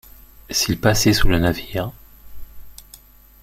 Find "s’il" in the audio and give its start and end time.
0.49-0.79